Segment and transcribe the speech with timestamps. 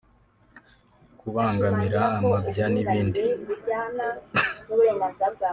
[1.19, 3.19] kubangamira amabya n’ibindi